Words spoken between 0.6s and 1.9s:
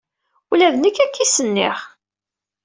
d nekk akka i as-nniɣ.